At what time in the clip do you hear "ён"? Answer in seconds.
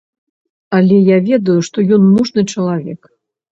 1.99-2.09